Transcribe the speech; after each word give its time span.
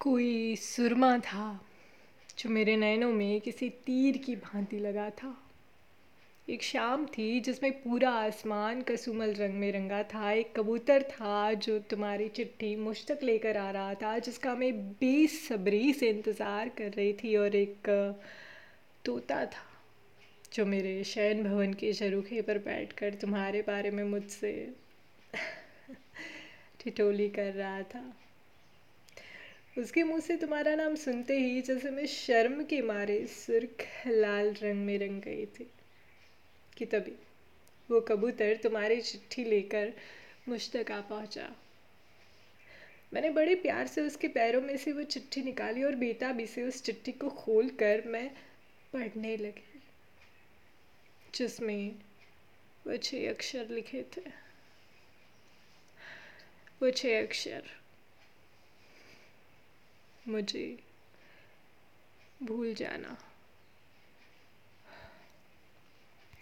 कोई 0.00 0.56
सुरमा 0.56 1.18
था 1.18 1.60
जो 2.38 2.50
मेरे 2.50 2.76
नैनों 2.76 3.12
में 3.12 3.40
किसी 3.40 3.68
तीर 3.86 4.16
की 4.16 4.36
भांति 4.36 4.78
लगा 4.78 5.08
था। 5.10 5.34
एक 6.48 6.62
शाम 6.62 7.06
थी 7.06 7.40
जिसमें 7.40 7.72
पूरा 7.72 8.10
आसमान 8.10 8.82
कसुमल 8.82 9.32
रंग 9.34 9.54
में 9.54 9.72
रंगा 9.72 10.02
था। 10.02 10.30
एक 10.32 10.52
कबूतर 10.56 11.02
था 11.02 11.52
जो 11.54 11.78
तुम्हारी 11.78 12.28
चिट्ठी 12.28 12.74
मुझ 12.76 12.96
तक 13.06 13.20
लेकर 13.22 13.56
आ 13.56 13.70
रहा 13.70 13.94
था, 13.94 14.18
जिसका 14.18 14.54
मैं 14.54 14.72
बेसब्री 14.92 15.92
से 15.92 16.10
इंतज़ार 16.10 16.68
कर 16.68 16.92
रही 16.92 17.12
थी। 17.12 17.36
और 17.36 17.56
एक 17.56 17.90
तोता 19.04 19.44
था 19.46 19.66
जो 20.52 20.66
मेरे 20.66 21.04
शयन 21.04 21.42
भवन 21.44 21.74
के 21.74 21.92
शरूखे 21.92 22.42
पर 22.42 22.58
बैठकर 22.58 23.14
तुम्हारे 23.14 23.62
बारे 23.62 23.90
में 23.90 24.04
मुझसे 24.04 24.54
ठिठोली 26.80 27.28
कर 27.28 27.52
रहा 27.52 27.82
था। 27.82 28.04
उसके 29.78 30.02
मुँह 30.02 30.20
से 30.20 30.36
तुम्हारा 30.36 30.74
नाम 30.74 30.94
सुनते 30.94 31.38
ही 31.38 31.60
जैसे 31.60 31.90
मैं 31.90 32.06
शर्म 32.06 32.64
के 32.64 32.82
मारे 32.82 33.26
सुर्ख 33.26 34.06
लाल 34.06 34.54
रंग 34.62 34.86
में 34.86 34.98
रंग 34.98 35.22
गई 35.22 35.46
थी 35.46 35.70
कि 36.76 36.86
तभी 36.86 37.12
वो 37.90 38.00
कबूतर 38.00 38.56
तुम्हारी 38.56 39.00
चिट्ठी 39.00 39.44
लेकर 39.44 39.92
मुझ 40.48 40.70
तक 40.70 40.90
आ 40.90 41.00
पहुँचा। 41.00 41.56
मैंने 43.14 43.30
बड़े 43.30 43.54
प्यार 43.54 43.86
से 43.86 44.00
उसके 44.00 44.28
पैरों 44.28 44.60
में 44.60 44.76
से 44.76 44.92
वो 44.92 45.02
चिट्ठी 45.02 45.42
निकाली 45.42 45.82
और 45.82 45.94
बेटा 45.94 46.26
बेताबी 46.26 46.46
से 46.46 46.62
उस 46.62 46.82
चिट्ठी 46.82 47.12
को 47.12 47.28
खोल 47.28 47.68
कर 47.68 48.02
मैं 48.06 48.30
पढ़ने 48.92 49.36
लगी, 49.36 49.80
जिसमें 51.34 51.94
वो 52.86 52.96
छः 52.96 53.30
अक्षर 53.30 53.68
लिखे 53.68 54.02
थे। 54.02 54.20
वो 56.82 56.90
छः 56.90 57.22
अक्षर 57.22 57.62
मुझे 60.28 60.78
भूल 62.42 62.74
जाना। 62.74 63.16